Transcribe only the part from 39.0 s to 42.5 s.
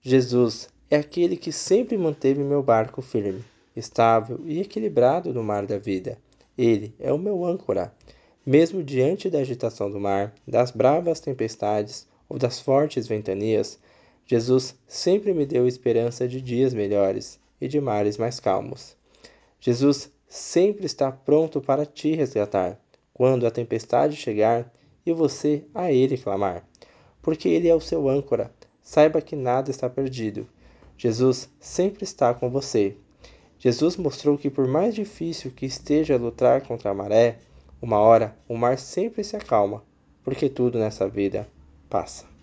se acalma, porque tudo nessa vida passa.